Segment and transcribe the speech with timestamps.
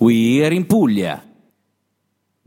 [0.00, 1.27] We are in Puglia.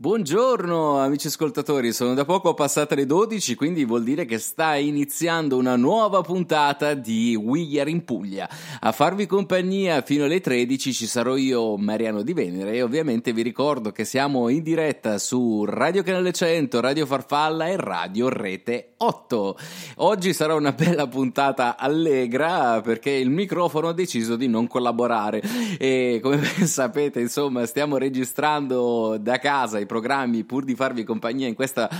[0.02, 5.56] Buongiorno amici ascoltatori, sono da poco passate le 12, quindi vuol dire che sta iniziando
[5.56, 8.50] una nuova puntata di We Are in Puglia.
[8.80, 13.42] A farvi compagnia fino alle 13 ci sarò io, Mariano Di Venere, e ovviamente vi
[13.42, 19.58] ricordo che siamo in diretta su Radio Canale 100, Radio Farfalla e Radio Rete 8.
[19.98, 25.42] Oggi sarà una bella puntata allegra perché il microfono ha deciso di non collaborare
[25.78, 31.54] e come sapete insomma stiamo registrando da casa i programmi pur di farvi compagnia in
[31.54, 31.90] questa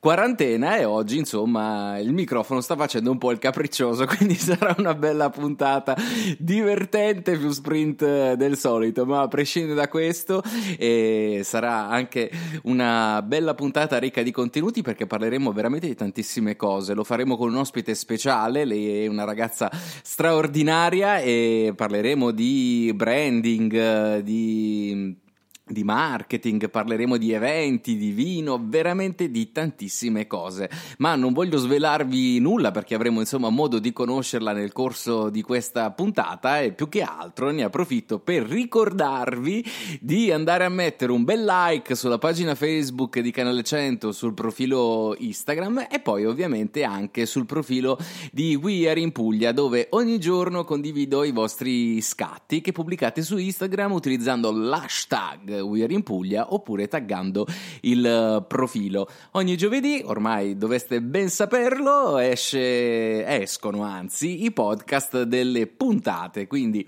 [0.00, 4.94] quarantena e oggi insomma il microfono sta facendo un po' il capriccioso quindi sarà una
[4.94, 5.96] bella puntata
[6.38, 9.06] divertente più sprint del solito.
[9.06, 10.42] Ma a prescindere da questo
[10.76, 12.30] eh, sarà anche
[12.64, 16.92] una bella puntata ricca di contenuti perché parleremo veramente di tantissime cose.
[16.92, 19.70] Lo faremo con un ospite speciale lei è una ragazza
[20.02, 25.26] straordinaria e parleremo di branding di
[25.72, 30.70] di marketing, parleremo di eventi, di vino, veramente di tantissime cose.
[30.98, 35.90] Ma non voglio svelarvi nulla perché avremo insomma modo di conoscerla nel corso di questa
[35.90, 39.64] puntata e più che altro ne approfitto per ricordarvi
[40.00, 45.14] di andare a mettere un bel like sulla pagina Facebook di Canale 100, sul profilo
[45.18, 47.98] Instagram e poi ovviamente anche sul profilo
[48.32, 53.36] di We Are in Puglia dove ogni giorno condivido i vostri scatti che pubblicate su
[53.36, 57.46] Instagram utilizzando l'hashtag We Are in Puglia oppure taggando
[57.82, 59.08] il eh, profilo.
[59.32, 66.86] Ogni giovedì, ormai dovreste ben saperlo, esce, escono anzi i podcast delle puntate, quindi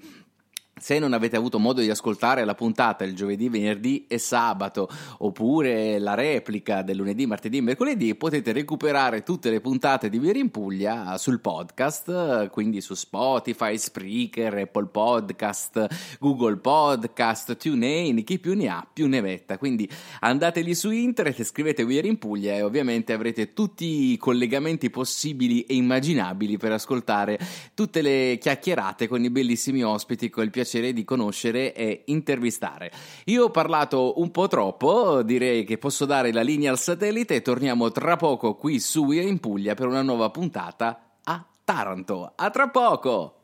[0.80, 5.98] se non avete avuto modo di ascoltare la puntata il giovedì, venerdì e sabato, oppure
[5.98, 10.50] la replica del lunedì, martedì e mercoledì, potete recuperare tutte le puntate di Vieri in
[10.50, 15.86] Puglia sul podcast, quindi su Spotify, Spreaker, Apple Podcast,
[16.18, 19.58] Google Podcast, TuneIn, chi più ne ha più ne metta.
[19.58, 19.88] Quindi
[20.20, 25.60] andate lì su internet, scrivete Vieri in Puglia e ovviamente avrete tutti i collegamenti possibili
[25.62, 27.38] e immaginabili per ascoltare
[27.74, 32.92] tutte le chiacchierate con i bellissimi ospiti con il piacere piacere di conoscere e intervistare.
[33.24, 37.42] Io ho parlato un po' troppo, direi che posso dare la linea al satellite e
[37.42, 42.32] torniamo tra poco qui su in Puglia per una nuova puntata a Taranto.
[42.36, 43.34] A tra poco!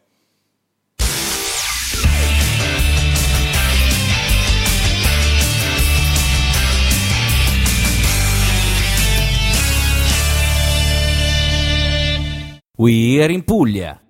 [12.78, 14.05] We are in Puglia.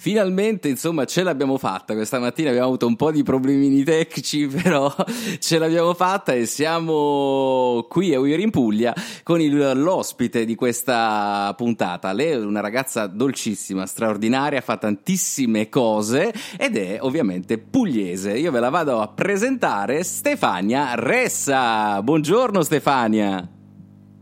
[0.00, 1.94] Finalmente, insomma, ce l'abbiamo fatta.
[1.94, 4.94] Questa mattina abbiamo avuto un po' di problemini tecnici, però
[5.40, 8.94] ce l'abbiamo fatta e siamo qui a Uir in Puglia
[9.24, 12.12] con il, l'ospite di questa puntata.
[12.12, 18.38] Lei è una ragazza dolcissima, straordinaria, fa tantissime cose ed è ovviamente pugliese.
[18.38, 22.00] Io ve la vado a presentare Stefania Ressa.
[22.02, 23.48] Buongiorno Stefania.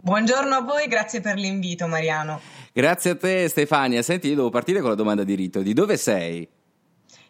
[0.01, 2.56] Buongiorno a voi, grazie per l'invito Mariano.
[2.77, 4.03] Grazie a te Stefania.
[4.03, 5.63] Senti, io devo partire con la domanda di rito.
[5.63, 6.47] Di dove sei?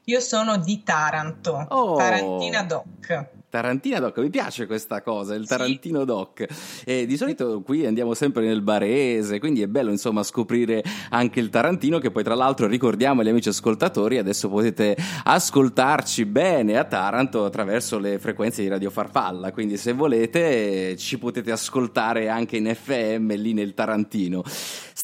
[0.07, 1.95] Io sono di Taranto, oh.
[1.95, 3.29] Tarantina Doc.
[3.49, 6.05] Tarantina Doc, mi piace questa cosa, il Tarantino sì.
[6.05, 6.47] Doc.
[6.85, 11.49] E di solito qui andiamo sempre nel barese, quindi è bello insomma scoprire anche il
[11.49, 17.45] Tarantino che poi tra l'altro ricordiamo agli amici ascoltatori, adesso potete ascoltarci bene a Taranto
[17.45, 23.33] attraverso le frequenze di Radio Farfalla, quindi se volete ci potete ascoltare anche in FM
[23.37, 24.43] lì nel Tarantino.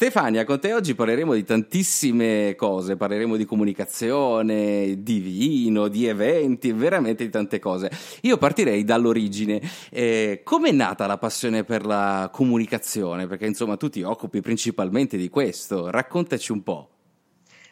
[0.03, 6.73] Stefania, con te oggi parleremo di tantissime cose, parleremo di comunicazione, di vino, di eventi,
[6.73, 7.89] veramente di tante cose.
[8.23, 9.63] Io partirei dall'origine.
[9.91, 13.29] Eh, Come è nata la passione per la comunicazione?
[13.29, 15.89] Perché insomma tu ti occupi principalmente di questo.
[15.89, 16.89] Raccontaci un po'.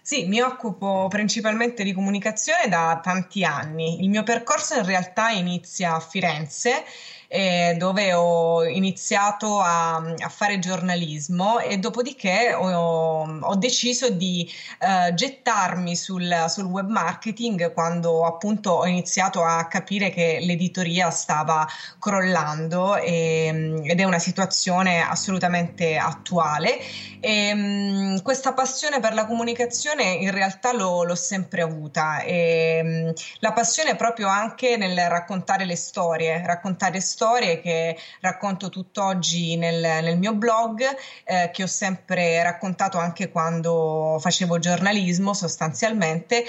[0.01, 4.05] Sì, mi occupo principalmente di comunicazione da tanti anni.
[4.05, 6.85] Il mio percorso in realtà inizia a Firenze
[7.33, 14.51] eh, dove ho iniziato a, a, fare giornalismo e dopodiché ho, ho deciso di
[14.81, 21.65] eh, gettarmi sul, sul, web marketing quando appunto ho iniziato a capire che l'editoria stava
[22.01, 26.81] crollando e, ed è una situazione assolutamente attuale.
[27.21, 33.13] E, mh, questa passione per la comunicazione in realtà l'ho, l'ho sempre avuta e mh,
[33.39, 37.19] la passione proprio anche nel raccontare le storie, raccontare storie
[37.61, 40.83] che racconto tutt'oggi nel, nel mio blog,
[41.25, 46.45] eh, che ho sempre raccontato anche quando facevo giornalismo sostanzialmente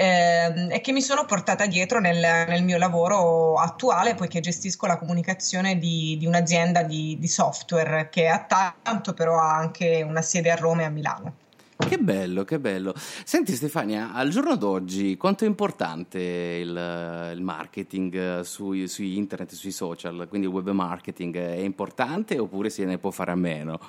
[0.00, 4.96] eh, e che mi sono portata dietro nel, nel, mio lavoro attuale, poiché gestisco la
[4.96, 8.44] comunicazione di, di un'azienda di, di, software che a
[8.82, 11.34] tanto però ha anche una sede a Roma e a Milano.
[11.88, 12.94] Che bello, che bello.
[12.96, 19.72] Senti Stefania, al giorno d'oggi quanto è importante il, il marketing su, su internet, sui
[19.72, 23.80] social, quindi il web marketing è importante oppure se ne può fare a meno?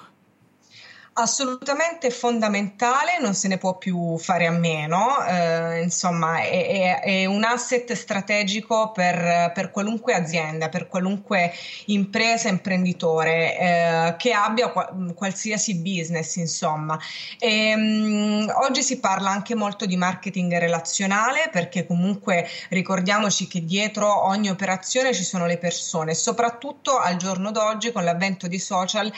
[1.21, 7.25] Assolutamente fondamentale, non se ne può più fare a meno, eh, insomma è, è, è,
[7.25, 11.53] un asset strategico per, per, qualunque azienda, per qualunque
[11.85, 16.97] impresa, imprenditore eh, che abbia qual- qualsiasi business, insomma.
[17.37, 24.25] E, mh, oggi si parla anche molto di marketing relazionale perché comunque ricordiamoci che dietro
[24.25, 29.13] ogni operazione ci sono le persone, soprattutto al giorno d'oggi con l'avvento di social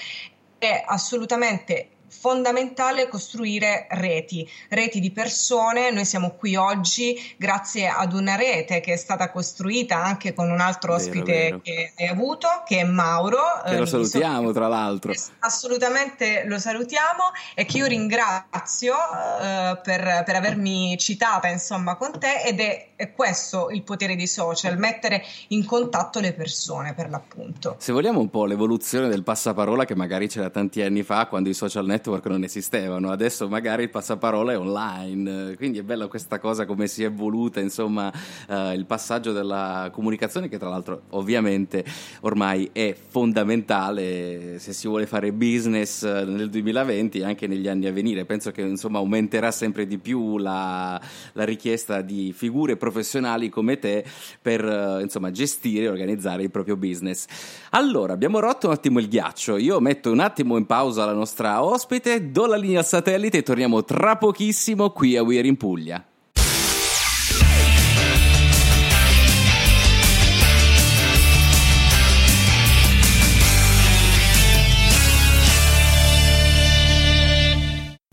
[0.57, 5.91] è assolutamente fondamentale costruire reti, reti di persone.
[5.91, 10.59] Noi siamo qui oggi grazie ad una rete che è stata costruita anche con un
[10.59, 13.41] altro ospite vero, che hai avuto, che è Mauro.
[13.65, 15.13] Che lo eh, salutiamo tra l'altro.
[15.39, 22.43] Assolutamente lo salutiamo e che io ringrazio eh, per, per, avermi citata insomma con te
[22.45, 27.75] ed è, è questo il potere dei social, mettere in contatto le persone per l'appunto.
[27.79, 31.53] Se vogliamo un po' l'evoluzione del passaparola che magari c'era tanti anni fa quando i
[31.53, 36.37] social network network non esistevano, adesso magari il passaparola è online, quindi è bella questa
[36.37, 38.11] cosa come si è evoluta, insomma,
[38.49, 41.85] eh, il passaggio della comunicazione che tra l'altro ovviamente
[42.21, 47.93] ormai è fondamentale se si vuole fare business nel 2020 e anche negli anni a
[47.93, 48.25] venire.
[48.25, 50.99] Penso che insomma aumenterà sempre di più la,
[51.33, 54.03] la richiesta di figure professionali come te
[54.41, 57.25] per eh, insomma gestire e organizzare il proprio business.
[57.69, 59.55] Allora, abbiamo rotto un attimo il ghiaccio.
[59.57, 63.43] Io metto un attimo in pausa la nostra ospite ospite, do la linea satellite e
[63.43, 66.03] torniamo tra pochissimo qui a Weir in Puglia.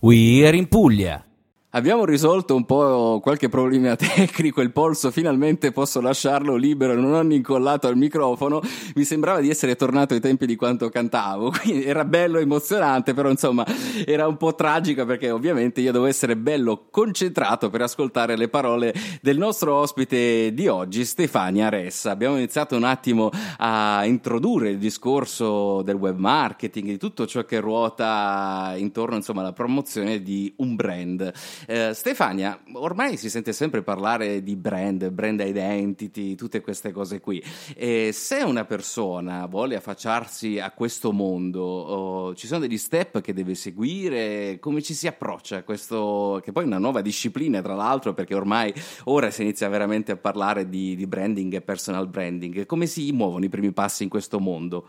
[0.02, 1.29] Weir in Puglia.
[1.72, 7.32] Abbiamo risolto un po' qualche problema tecnico, il polso finalmente posso lasciarlo libero, non ho
[7.32, 8.60] incollato al microfono,
[8.96, 13.30] mi sembrava di essere tornato ai tempi di quanto cantavo, quindi era bello, emozionante, però
[13.30, 13.64] insomma
[14.04, 18.92] era un po' tragica perché ovviamente io devo essere bello concentrato per ascoltare le parole
[19.22, 22.10] del nostro ospite di oggi, Stefania Ressa.
[22.10, 27.60] Abbiamo iniziato un attimo a introdurre il discorso del web marketing, di tutto ciò che
[27.60, 31.32] ruota intorno insomma alla promozione di un brand.
[31.66, 37.42] Eh, Stefania, ormai si sente sempre parlare di brand, brand identity, tutte queste cose qui.
[37.74, 43.32] E se una persona vuole affacciarsi a questo mondo, oh, ci sono degli step che
[43.32, 44.58] deve seguire?
[44.58, 48.34] Come ci si approccia a questo, che poi è una nuova disciplina tra l'altro, perché
[48.34, 48.72] ormai
[49.04, 52.66] ora si inizia veramente a parlare di, di branding e personal branding.
[52.66, 54.88] Come si muovono i primi passi in questo mondo?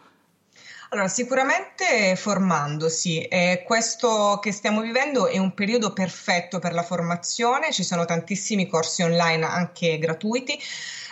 [0.94, 3.22] Allora, sicuramente formandosi.
[3.24, 8.68] Eh, questo che stiamo vivendo è un periodo perfetto per la formazione, ci sono tantissimi
[8.68, 10.60] corsi online anche gratuiti.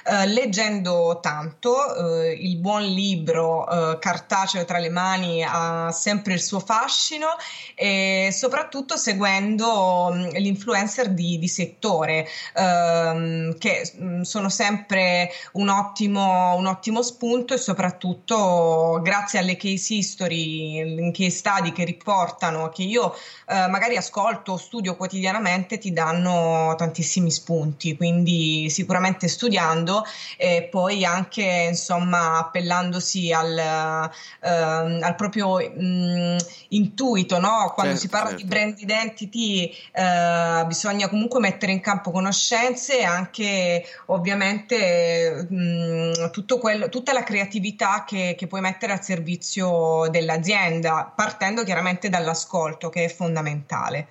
[0.06, 6.42] Eh, leggendo tanto, eh, il buon libro eh, cartaceo tra le mani ha sempre il
[6.42, 7.28] suo fascino
[7.76, 15.32] e soprattutto seguendo mh, mm, l'influencer di, di settore ehm, che mh, mm, sono sempre
[15.54, 22.70] un ottimo, un ottimo spunto e soprattutto grazie alle case history, case study che riportano,
[22.70, 23.14] che io
[23.48, 30.06] eh, magari ascolto o studio quotidianamente, ti danno tantissimi spunti, quindi sicuramente studiando mondo
[30.38, 36.38] e poi anche insomma appellandosi al, eh, al proprio mh, mm,
[36.70, 37.72] intuito, no?
[37.74, 38.44] quando certo, si parla certo.
[38.44, 46.30] di brand identity eh, bisogna comunque mettere in campo conoscenze e anche ovviamente mh, mm,
[46.32, 52.90] tutto quello, tutta la creatività che, che puoi mettere al servizio dell'azienda, partendo chiaramente dall'ascolto
[52.90, 54.08] che è fondamentale.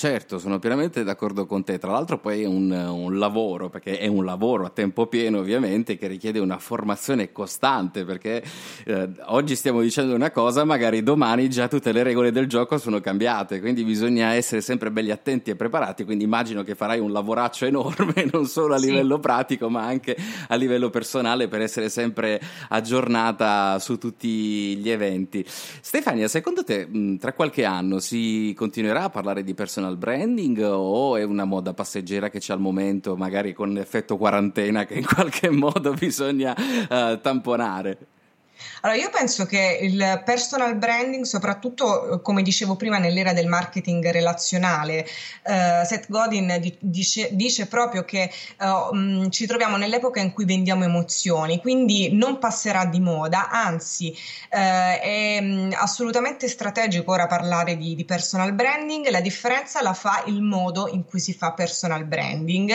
[0.00, 1.76] Certo, sono pienamente d'accordo con te.
[1.76, 5.98] Tra l'altro poi è un, un, lavoro, perché è un lavoro a tempo pieno ovviamente,
[5.98, 8.42] che richiede una formazione costante, perché
[8.86, 12.98] eh, oggi stiamo dicendo una cosa, magari domani già tutte le regole del gioco sono
[13.02, 17.66] cambiate, quindi bisogna essere sempre belli attenti e preparati, quindi immagino che farai un lavoraccio
[17.66, 19.20] enorme, non solo a livello sì.
[19.20, 20.16] pratico, ma anche
[20.48, 22.40] a livello personale per essere sempre
[22.70, 25.44] aggiornata su tutti gli eventi.
[25.46, 26.88] Stefania, secondo te
[27.20, 31.72] tra qualche anno si continuerà a parlare di personal personal branding o è una moda
[31.74, 37.20] passeggera che c'è al momento, magari con l'effetto quarantena che in qualche modo bisogna uh,
[37.20, 37.98] tamponare?
[38.82, 44.10] Allora, io penso che il personal branding, soprattutto eh, come dicevo prima nell'era del marketing
[44.10, 45.06] relazionale,
[45.44, 50.44] uh, Seth Godin di, dice, dice, proprio che uh, mh, ci troviamo nell'epoca in cui
[50.44, 54.16] vendiamo emozioni, quindi non passerà di moda, anzi
[54.50, 60.22] uh, è mh, assolutamente strategico ora parlare di, di, personal branding, la differenza la fa
[60.26, 62.72] il modo in cui si fa personal branding.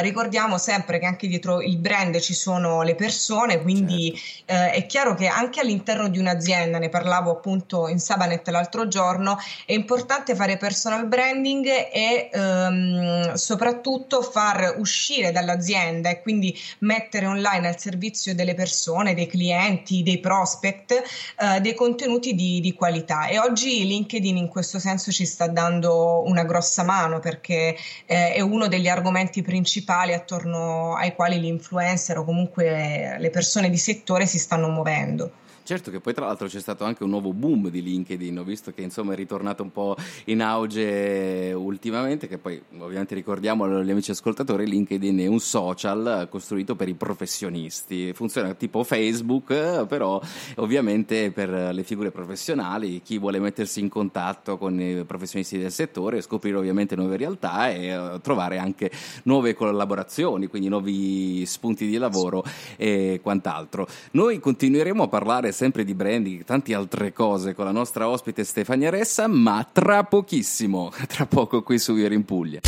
[0.00, 4.14] ricordiamo sempre che anche dietro il brand ci sono le persone, quindi
[4.46, 4.74] certo.
[4.76, 9.36] è chiaro che anche all'interno di un'azienda, ne parlavo appunto in Sabanet l'altro giorno,
[9.66, 17.68] è importante fare personal branding e ehm, soprattutto far uscire dall'azienda e quindi mettere online
[17.68, 23.26] al servizio delle persone, dei clienti, dei prospect, eh, dei contenuti di, di qualità.
[23.26, 27.76] E oggi LinkedIn in questo senso ci sta dando una grossa mano perché
[28.06, 33.76] eh, è uno degli argomenti principali attorno ai quali l'influencer o comunque le persone di
[33.76, 35.32] settore si stanno muovendo facendo.
[35.66, 38.70] Certo che poi tra l'altro c'è stato anche un nuovo boom di LinkedIn, ho visto
[38.72, 39.96] che insomma è ritornato un po'
[40.26, 46.76] in auge ultimamente, che poi ovviamente ricordiamo agli amici ascoltatori, LinkedIn è un social costruito
[46.76, 50.22] per i professionisti, funziona tipo Facebook, però
[50.58, 56.20] ovviamente per le figure professionali, chi vuole mettersi in contatto con i professionisti del settore,
[56.20, 58.88] scoprire ovviamente nuove realtà e uh, trovare anche
[59.24, 62.44] nuove collaborazioni, quindi nuovi spunti di lavoro
[62.76, 63.88] e quant'altro.
[64.12, 68.90] Noi continueremo a parlare sempre di branding, tante altre cose con la nostra ospite Stefania
[68.90, 72.60] Ressa, ma tra pochissimo, tra poco qui su Ieri in Puglia.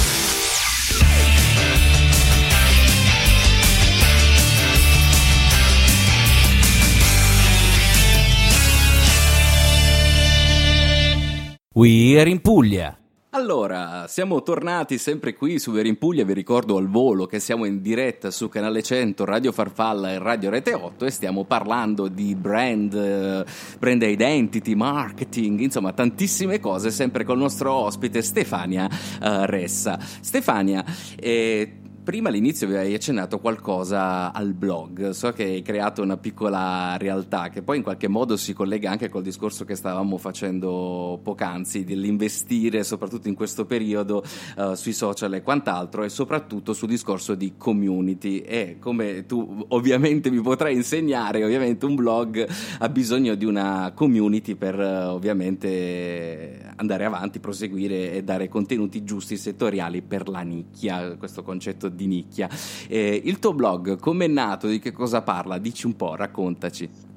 [11.75, 12.99] We are in Puglia.
[13.33, 17.67] Allora, siamo tornati sempre qui su Veri in Puglia, vi ricordo al volo che siamo
[17.67, 22.35] in diretta su Canale 100, Radio Farfalla e Radio Rete 8 e stiamo parlando di
[22.35, 23.45] brand, eh,
[23.79, 29.99] brand identity, marketing, insomma tantissime cose sempre con il nostro ospite Stefania uh, Ressa.
[30.01, 30.83] Stefania,
[31.15, 36.97] eh, prima all'inizio vi hai accennato qualcosa al blog, so che hai creato una piccola
[36.97, 41.85] realtà che poi in qualche modo si collega anche col discorso che stavamo facendo poc'anzi,
[41.85, 44.25] dell'investire soprattutto in questo periodo
[44.57, 48.39] uh, sui social e quant'altro e soprattutto sul discorso di community.
[48.39, 52.49] E come tu ovviamente mi potrai insegnare, ovviamente un blog
[52.79, 59.37] ha bisogno di una community per uh, ovviamente andare avanti, proseguire e dare contenuti giusti
[59.37, 62.49] settoriali per la nicchia, questo concetto di nicchia.
[62.87, 64.69] Eh, il tuo blog come è nato?
[64.69, 65.59] Di che cosa parla?
[65.59, 67.08] Dici un po', raccontaci.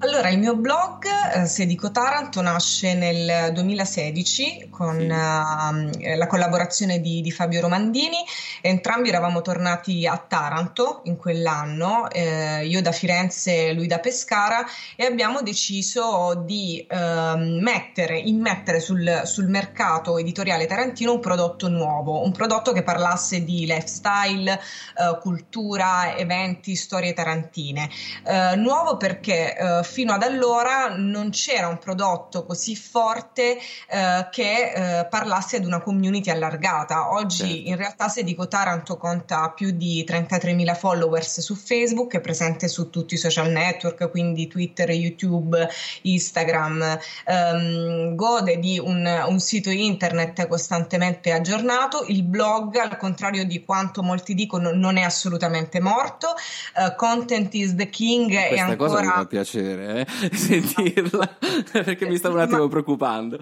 [0.00, 5.06] Allora, il mio blog, eh, Se dico Taranto, nasce nel 2016 con sì.
[5.06, 8.18] uh, la collaborazione di, di, Fabio Romandini.
[8.60, 15.06] Entrambi eravamo tornati a Taranto in quell'anno, eh, io da Firenze, lui da Pescara, e
[15.06, 22.32] abbiamo deciso di uh, mettere, immettere sul, sul, mercato editoriale tarantino un prodotto nuovo, un
[22.32, 24.60] prodotto che parlasse di lifestyle,
[24.96, 27.88] uh, cultura, eventi, storie tarantine.
[28.26, 29.56] Eh, nuovo perché
[29.86, 33.56] fino ad allora non c'era un prodotto così forte
[33.88, 37.12] eh, che eh, parlasse ad una community allargata.
[37.12, 37.68] Oggi certo.
[37.68, 42.90] in realtà se dico Taranto conta più di 33.000 followers su Facebook, è presente su
[42.90, 45.68] tutti i social network, quindi Twitter, YouTube,
[46.02, 53.64] Instagram, ehm, gode di un, un sito internet costantemente aggiornato, il blog al contrario di
[53.64, 56.34] quanto molti dicono non è assolutamente morto,
[56.76, 58.90] uh, content is the king Questa è ancora...
[58.90, 61.36] cosa mi fa piacere piacere eh, sentirla
[61.70, 63.38] perché mi stavo un attimo ma, preoccupando.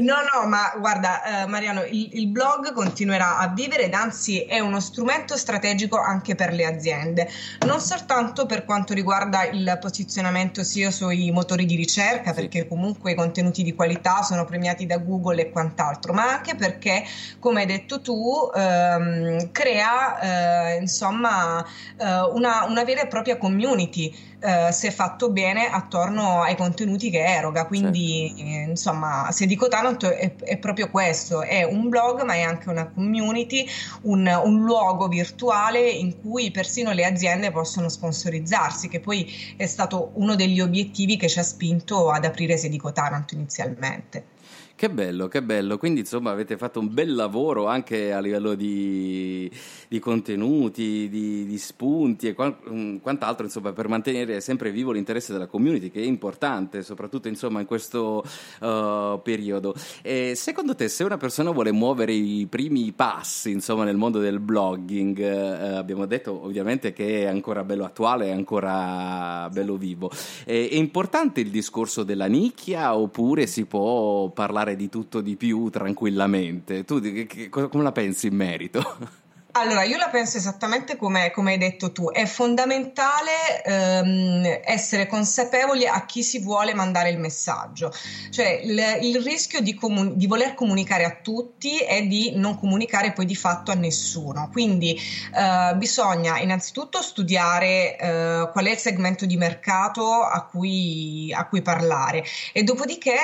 [0.00, 4.58] No, no, ma guarda, eh, Mariano, il, il, blog continuerà a vivere ed anzi è
[4.58, 7.28] uno strumento strategico anche per le aziende,
[7.66, 12.40] non soltanto per quanto riguarda il posizionamento SEO sui motori di ricerca, sì.
[12.40, 17.04] perché comunque i contenuti di qualità sono premiati da Google e quant'altro, ma anche perché,
[17.38, 21.64] come hai detto tu, ehm, crea eh, insomma
[21.98, 27.24] eh, una, una vera e propria community eh, se fatto bene attorno ai contenuti che
[27.24, 27.66] eroga.
[27.66, 28.42] Quindi, certo.
[28.42, 32.68] eh, insomma, se dico tanto è, è, proprio questo: è un blog, ma è anche
[32.68, 33.66] una community,
[34.02, 40.10] un, un, luogo virtuale in cui persino le aziende possono sponsorizzarsi, che poi è stato
[40.14, 44.34] uno degli obiettivi che ci ha spinto ad aprire Sedico Taranto inizialmente.
[44.76, 45.78] Che bello, che bello.
[45.78, 49.50] Quindi insomma avete fatto un bel lavoro anche a livello di,
[49.88, 52.36] di contenuti, di, di, spunti e
[52.68, 57.60] mm, quant'altro insomma per mantenere sempre vivo l'interesse della community che è importante soprattutto insomma
[57.60, 58.22] in questo
[58.60, 59.74] uh, periodo.
[60.02, 64.40] E secondo te se una persona vuole muovere i primi passi insomma nel mondo del
[64.40, 70.10] blogging, uh, abbiamo detto ovviamente che è ancora bello attuale, è ancora bello vivo,
[70.44, 75.36] è, è importante il discorso della nicchia oppure si può parlare parlare di tutto di
[75.36, 76.84] più tranquillamente.
[76.84, 78.82] Tu che, che, come la pensi in merito?
[79.58, 85.86] Allora, io la penso esattamente come, come hai detto tu, è fondamentale ehm, essere consapevoli
[85.86, 87.90] a chi si vuole mandare il messaggio,
[88.28, 93.12] cioè il, il rischio di, comun- di, voler comunicare a tutti è di non comunicare
[93.12, 99.24] poi di fatto a nessuno, quindi eh, bisogna innanzitutto studiare eh, qual è il segmento
[99.24, 102.22] di mercato a cui, a cui parlare
[102.52, 103.16] e dopodiché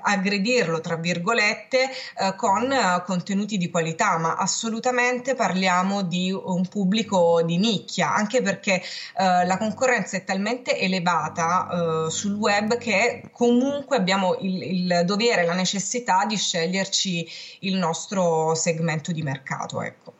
[0.00, 1.88] aggredirlo, tra virgolette,
[2.18, 2.74] eh, con
[3.04, 8.82] contenuti di qualità, ma assolutamente parliamo parliamo di un pubblico di nicchia, anche perché
[9.18, 15.44] eh, la concorrenza è talmente elevata eh, sul web che comunque abbiamo il, il dovere,
[15.44, 17.28] la necessità di sceglierci
[17.60, 19.82] il nostro segmento di mercato.
[19.82, 20.14] Ecco.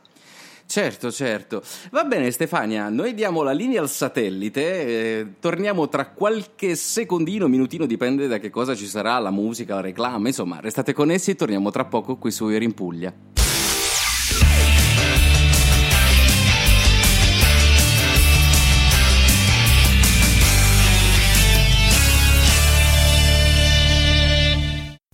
[0.67, 1.63] Certo, certo.
[1.93, 7.87] Va bene Stefania, noi diamo la linea al satellite, eh, torniamo tra qualche secondino, minutino,
[7.87, 11.71] dipende da che cosa ci sarà, la musica, la reclama, insomma, restate connessi e torniamo
[11.71, 13.15] tra poco qui su Io in Puglia.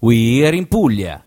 [0.02, 1.24] We're in Puglia.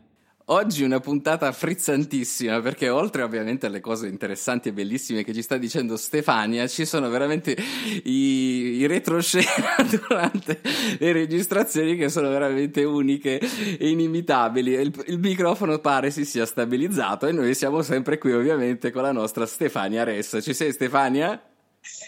[0.47, 5.55] Oggi una puntata frizzantissima perché oltre ovviamente alle cose interessanti e bellissime che ci sta
[5.55, 7.55] dicendo Stefania, ci sono veramente
[8.03, 10.59] i, i retroscena durante
[10.99, 14.73] le registrazioni che sono veramente uniche e inimitabili.
[14.73, 19.13] Il, il, microfono pare si sia stabilizzato e noi siamo sempre qui ovviamente con la
[19.13, 20.41] nostra Stefania Ressa.
[20.41, 21.41] Ci sei Stefania?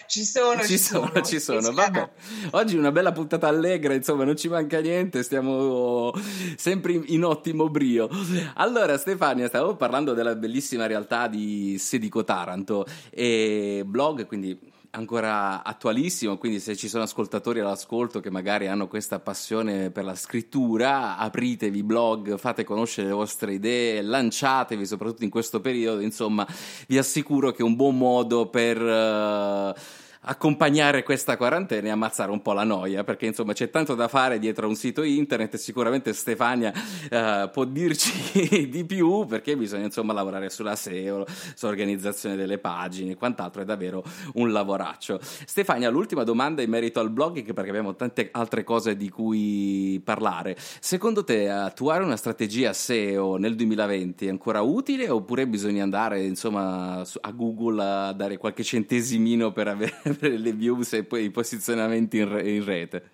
[0.08, 1.72] Ci sono, ci, ci sono, sono, ci sono.
[1.72, 2.10] Vabbè.
[2.52, 6.14] Oggi una bella puntata allegra, insomma, non ci manca niente, stiamo
[6.56, 8.10] sempre in, in ottimo brio.
[8.56, 14.58] Allora, Stefania, stavamo parlando della bellissima realtà di Sedico Taranto e blog, quindi
[14.98, 20.16] ancora attualissimo, quindi se ci sono ascoltatori all'ascolto che magari hanno questa passione per la
[20.16, 26.46] scrittura, apritevi blog, fate conoscere le vostre idee, lanciatevi soprattutto in questo periodo, insomma
[26.88, 28.82] vi assicuro che è un buon modo per...
[28.82, 34.08] Uh, accompagnare questa quarantena e ammazzare un po' la noia, perché insomma c'è tanto da
[34.08, 36.74] fare dietro a un sito internet e sicuramente Stefania
[37.10, 43.16] uh, può dirci di più perché bisogna insomma lavorare sulla SEO, sull'organizzazione delle pagine e
[43.16, 45.20] quant'altro, è davvero un lavoraccio.
[45.22, 50.58] Stefania, l'ultima domanda in merito al blogging perché abbiamo tante altre cose di cui parlare.
[50.80, 57.02] Secondo te attuare una strategia SEO nel 2020 è ancora utile oppure bisogna andare insomma
[57.22, 62.30] a Google a dare qualche centesimino per avere le views e poi i posizionamenti in,
[62.30, 63.10] re- in rete?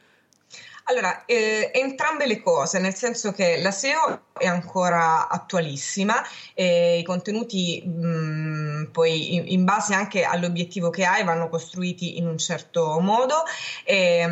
[0.85, 6.15] Allora, eh, entrambe le cose, nel senso che la SEO è ancora attualissima
[6.53, 12.17] e i contenuti mh, mm, poi in, in, base anche all'obiettivo che hai vanno costruiti
[12.17, 13.43] in un certo modo
[13.85, 14.31] e, mh,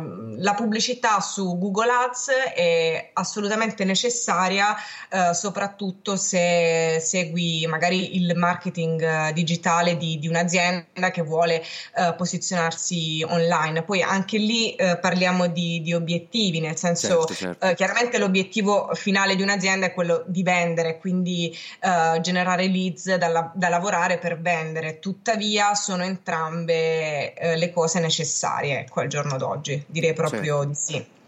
[0.00, 4.74] mm, la pubblicità su Google Ads è assolutamente necessaria
[5.10, 11.62] eh, soprattutto se segui magari il marketing eh, digitale di, di un'azienda che vuole
[11.94, 13.82] eh, posizionarsi online.
[13.82, 17.66] Poi anche lì eh, parliamo di di, di obiettivi, nel senso certo, certo.
[17.66, 23.52] Eh, chiaramente l'obiettivo finale di un'azienda è quello di vendere, quindi eh, generare leads da,
[23.54, 29.84] da, lavorare per vendere, tuttavia sono entrambe eh, le cose necessarie ecco, al giorno d'oggi,
[29.86, 30.68] direi proprio certo.
[30.68, 31.18] di sì.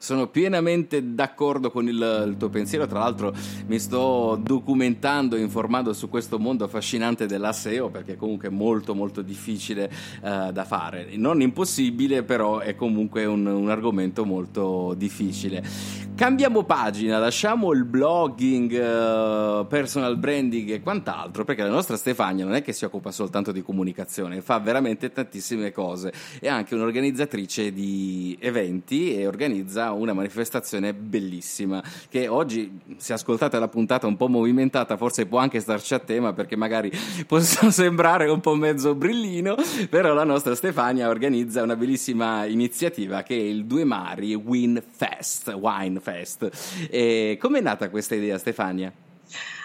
[0.00, 3.34] Sono pienamente d'accordo con il, il, tuo pensiero, tra l'altro
[3.66, 9.22] mi sto documentando informando su questo mondo affascinante della SEO perché comunque è molto molto
[9.22, 9.90] difficile
[10.22, 16.06] uh, da fare, non impossibile però è comunque un, un argomento molto difficile.
[16.14, 22.54] Cambiamo pagina, lasciamo il blogging, uh, personal branding e quant'altro perché la nostra Stefania non
[22.54, 28.36] è che si occupa soltanto di comunicazione, fa veramente tantissime cose, è anche un'organizzatrice di
[28.40, 34.96] eventi e organizza una manifestazione bellissima che oggi se ascoltate la puntata un po' movimentata
[34.96, 36.90] forse può anche starci a tema perché magari
[37.26, 39.54] posso sembrare un po' mezzo brillino,
[39.88, 45.48] però la nostra Stefania organizza una bellissima iniziativa che è il Due Mari Wine Fest,
[45.48, 47.36] Wine Fest.
[47.38, 48.92] Come è nata questa idea Stefania?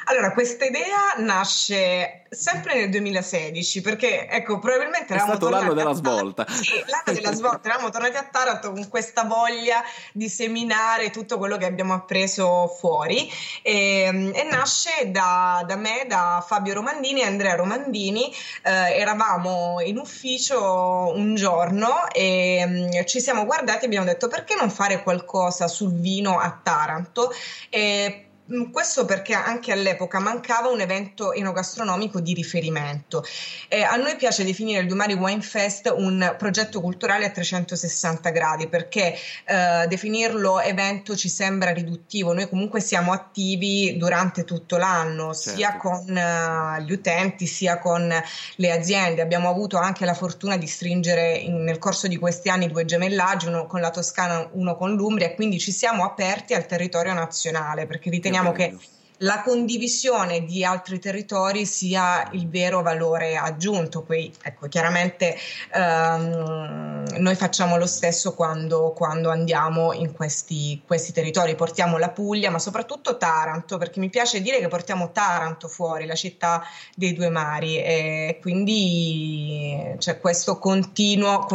[0.05, 6.45] Allora, questa idea nasce sempre nel 2016 perché, ecco, probabilmente è stato l'anno della svolta.
[6.49, 11.57] Sì, l'anno della svolta, eravamo tornati a Taranto con questa voglia di seminare tutto quello
[11.57, 13.29] che abbiamo appreso fuori
[13.61, 18.33] e, ehm, e nasce da, da, me, da Fabio Romandini e Andrea Romandini.
[18.63, 24.55] Eh, eravamo in ufficio un giorno e um, ci siamo guardati e abbiamo detto perché
[24.55, 27.31] non fare qualcosa sul vino a Taranto?
[27.69, 28.27] E,
[28.71, 33.23] questo perché anche all'epoca mancava un evento enogastronomico di riferimento.
[33.69, 38.67] Eh, a noi piace definire il Dumari Wine Fest un progetto culturale a 360 gradi
[38.67, 42.33] perché eh, definirlo evento ci sembra riduttivo.
[42.33, 45.57] Noi comunque siamo attivi durante tutto l'anno, certo.
[45.57, 48.13] sia con uh, gli utenti sia con
[48.55, 49.21] le aziende.
[49.21, 53.47] Abbiamo avuto anche la fortuna di stringere in, nel corso di questi anni due gemellaggi,
[53.47, 57.85] uno con la Toscana, uno con l'Umbria, e quindi ci siamo aperti al territorio nazionale
[57.85, 58.77] perché riteniamo riteniamo che
[59.23, 64.01] la condivisione di altri territori sia il vero valore aggiunto.
[64.01, 65.37] Poi, ecco, chiaramente
[65.73, 72.49] ehm, noi facciamo lo stesso quando, quando andiamo in questi, questi, territori, portiamo la Puglia,
[72.49, 76.63] ma soprattutto Taranto, perché mi piace dire che portiamo Taranto fuori, la città
[76.95, 81.45] dei due mari, e quindi c'è questa continua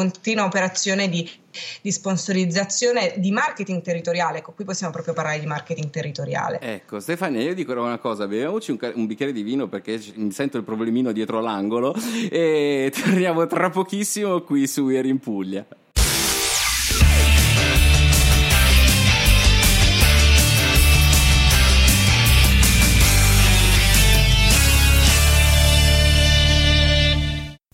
[0.45, 1.31] operazione di
[1.81, 4.39] di sponsorizzazione, di marketing territoriale.
[4.39, 6.61] Ecco, qui possiamo proprio parlare di marketing territoriale.
[6.61, 10.57] Ecco, Stefania, io dico una cosa, beviamoci un, un bicchiere di vino perché mi sento
[10.57, 11.95] il problemino dietro l'angolo
[12.31, 15.67] e torniamo tra pochissimo qui su Ieri in Puglia.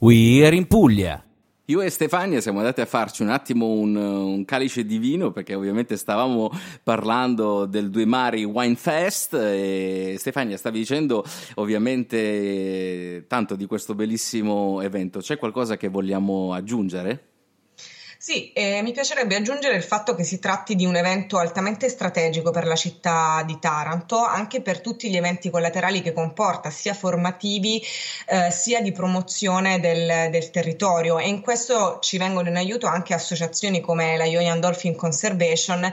[0.05, 1.34] We're in Puglia.
[1.69, 5.55] Io e Stefania siamo andati a farci un attimo un, un, calice di vino perché
[5.55, 6.51] ovviamente stavamo
[6.83, 11.25] parlando del Due Mari Wine Fest e Stefania stavi dicendo
[11.55, 15.21] ovviamente tanto di questo bellissimo evento.
[15.21, 17.34] C'è qualcosa che vogliamo aggiungere?
[18.27, 22.51] Sì, eh, mi piacerebbe aggiungere il fatto che si tratti di un evento altamente strategico
[22.53, 27.83] per la città di Taranto, anche per tutti gli eventi collaterali che comporta, sia formativi
[28.27, 31.19] eh, sia di promozione del, del, territorio.
[31.19, 35.93] E in questo ci vengono in aiuto anche associazioni come la Ionian Dolphin Conservation, eh,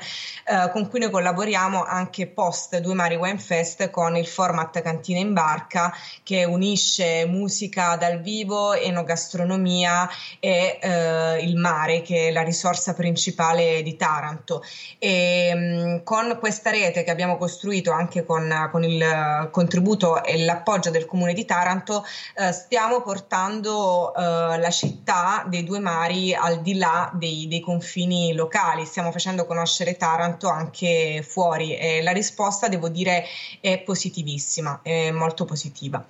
[0.71, 5.33] con cui noi collaboriamo anche post Due Mari Wine Fest con il format Cantina in
[5.33, 13.81] Barca che unisce musica dal vivo, enogastronomia e eh, il mare che la risorsa principale
[13.81, 14.63] di Taranto.
[14.99, 20.89] E, mh, con questa rete che abbiamo costruito anche con, con il contributo e l'appoggio
[20.91, 22.05] del comune di Taranto,
[22.35, 24.21] eh, stiamo portando eh,
[24.59, 29.97] la città dei due mari al di là dei, dei confini locali, stiamo facendo conoscere
[29.97, 33.25] Taranto anche fuori e la risposta, devo dire,
[33.59, 36.03] è positivissima, è molto positiva.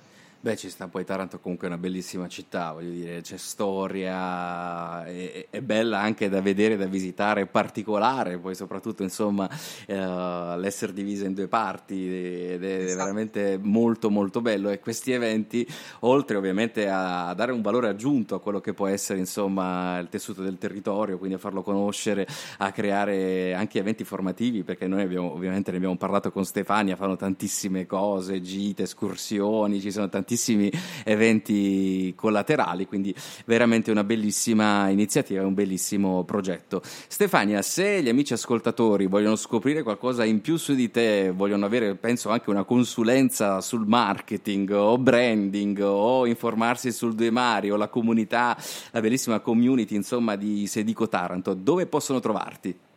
[0.44, 5.46] Beh, ci sta poi Taranto comunque è una bellissima città, voglio dire, c'è storia, è,
[5.48, 9.48] è bella anche da vedere, da visitare, particolare, poi soprattutto insomma
[9.86, 12.96] eh, l'essere divisa in due parti ed è esatto.
[12.96, 15.64] veramente molto molto bello e questi eventi,
[16.00, 20.42] oltre ovviamente a, dare un valore aggiunto a quello che può essere insomma il tessuto
[20.42, 22.26] del territorio, quindi a farlo conoscere,
[22.58, 27.14] a creare anche eventi formativi, perché noi abbiamo, ovviamente ne abbiamo parlato con Stefania, fanno
[27.14, 30.70] tantissime cose, gite, escursioni, ci sono tanti tantissimi
[31.04, 33.14] eventi collaterali, quindi
[33.44, 36.80] veramente una bellissima iniziativa, un bellissimo progetto.
[36.82, 41.94] Stefania, se gli amici ascoltatori vogliono scoprire qualcosa in più su di te, vogliono avere,
[41.96, 47.88] penso, anche una consulenza sul marketing o branding o informarsi sul Due Mari o la
[47.88, 48.56] comunità,
[48.90, 52.90] la bellissima community, insomma, di Sedico Taranto, dove possono trovarti?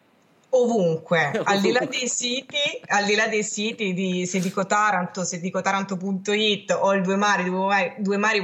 [0.57, 5.23] Ovunque, al di là dei siti, al di là dei siti di se dico Taranto,
[5.23, 7.49] se dico taranto.it o il due mari,
[7.97, 8.39] due mari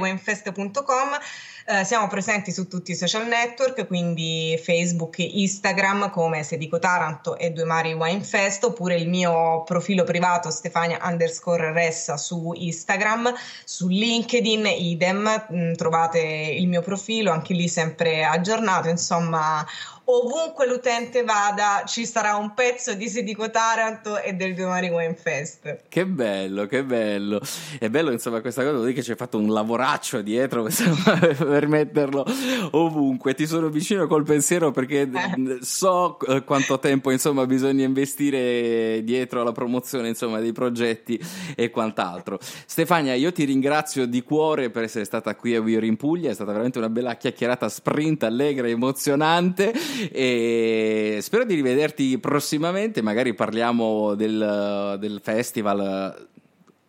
[1.66, 7.36] eh, siamo presenti su tutti i social network, quindi Facebook, Instagram come se dico Taranto
[7.36, 13.32] e Due Mari Wine Fest, oppure il mio profilo privato Stefania underscore Ressa su Instagram,
[13.64, 19.64] su LinkedIn, idem, mh, mm, trovate il mio profilo, anche lì sempre aggiornato, insomma
[20.04, 25.84] ovunque l'utente vada ci sarà un pezzo di Sedico Taranto e del Domani Wine Fest.
[25.88, 27.40] Che bello, che bello.
[27.78, 30.66] È bello insomma questa cosa, vuol dire che ci hai fatto un lavoraccio dietro,
[31.52, 32.24] per metterlo
[32.70, 33.34] ovunque.
[33.34, 35.58] Ti sono vicino col pensiero perché eh.
[35.60, 41.20] so eh, quanto tempo insomma bisogna investire dietro alla promozione insomma dei progetti
[41.54, 42.38] e quant'altro.
[42.40, 46.30] Stefania, io ti ringrazio di cuore per essere stata qui a We Are in Puglia,
[46.30, 49.74] è stata veramente una bella chiacchierata sprint, allegra, emozionante
[50.10, 56.30] e spero di rivederti prossimamente, magari parliamo del, del festival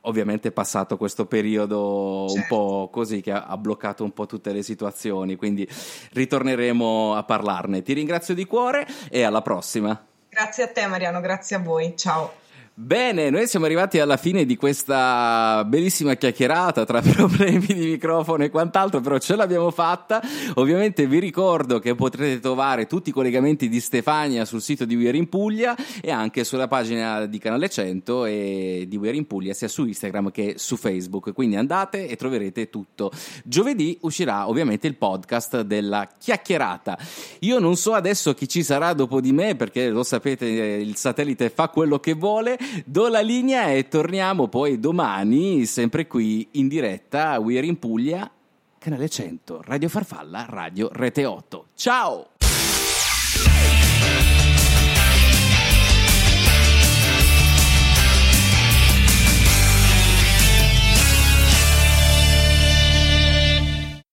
[0.04, 2.42] ovviamente è passato questo periodo certo.
[2.42, 5.68] un po' così che ha bloccato un po' tutte le situazioni, quindi
[6.12, 7.82] ritorneremo a parlarne.
[7.82, 10.06] Ti ringrazio di cuore e alla prossima.
[10.30, 11.96] Grazie a te Mariano, grazie a voi.
[11.96, 12.42] Ciao.
[12.76, 18.50] Bene, noi siamo arrivati alla fine di questa bellissima chiacchierata tra problemi di microfono e
[18.50, 20.20] quant'altro, però ce l'abbiamo fatta.
[20.56, 25.14] Ovviamente vi ricordo che potrete trovare tutti i collegamenti di Stefania sul sito di Weir
[25.14, 29.68] in Puglia e anche sulla pagina di Canale 100 e di Weir in Puglia sia
[29.68, 31.32] su Instagram che su Facebook.
[31.32, 33.12] Quindi andate e troverete tutto.
[33.44, 36.98] Giovedì uscirà ovviamente il podcast della chiacchierata.
[37.42, 41.52] Io non so adesso chi ci sarà dopo di me perché lo sapete il satellite
[41.52, 47.32] fa quello che vuole do la linea e torniamo poi domani, sempre qui in diretta
[47.32, 48.30] a We're in Puglia,
[48.78, 51.66] canale 100, Radio Farfalla, Radio Rete 8.
[51.76, 52.28] Ciao!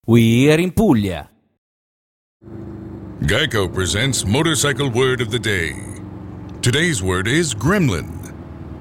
[0.06, 1.30] We're in Puglia.
[3.20, 5.74] Geico presents Motorcycle Word of the Day.
[6.62, 8.19] Today's word is gremlin.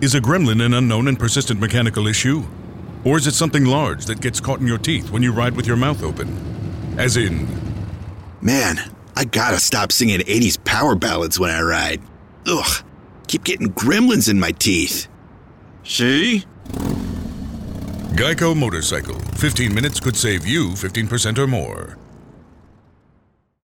[0.01, 2.45] Is a gremlin an unknown and persistent mechanical issue?
[3.03, 5.67] Or is it something large that gets caught in your teeth when you ride with
[5.67, 6.95] your mouth open?
[6.97, 7.45] As in.
[8.39, 8.79] Man,
[9.17, 12.01] I gotta stop singing 80s power ballads when I ride.
[12.47, 12.85] Ugh,
[13.27, 15.09] keep getting gremlins in my teeth.
[15.83, 16.45] See?
[18.15, 19.19] Geico Motorcycle.
[19.19, 21.98] 15 minutes could save you 15% or more.